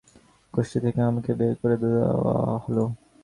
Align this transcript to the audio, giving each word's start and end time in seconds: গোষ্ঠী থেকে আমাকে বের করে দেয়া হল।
গোষ্ঠী 0.53 0.77
থেকে 0.85 0.99
আমাকে 1.01 1.31
বের 1.39 1.53
করে 1.61 1.75
দেয়া 1.81 2.09
হল। 2.63 2.77